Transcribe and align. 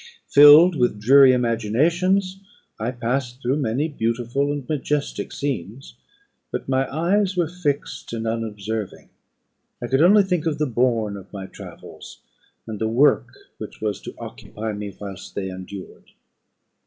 Filled 0.29 0.75
with 0.75 0.99
dreary 0.99 1.31
imaginations, 1.31 2.39
I 2.79 2.89
passed 2.89 3.39
through 3.39 3.57
many 3.57 3.87
beautiful 3.87 4.51
and 4.51 4.67
majestic 4.67 5.31
scenes; 5.31 5.93
but 6.51 6.67
my 6.67 6.91
eyes 6.91 7.37
were 7.37 7.47
fixed 7.47 8.11
and 8.11 8.25
unobserving. 8.25 9.09
I 9.79 9.85
could 9.85 10.01
only 10.01 10.23
think 10.23 10.47
of 10.47 10.57
the 10.57 10.65
bourne 10.65 11.17
of 11.17 11.31
my 11.31 11.45
travels, 11.45 12.17
and 12.65 12.79
the 12.81 12.87
work 12.87 13.27
which 13.59 13.79
was 13.79 14.01
to 14.01 14.15
occupy 14.17 14.73
me 14.73 14.91
whilst 14.99 15.35
they 15.35 15.49
endured. 15.49 16.09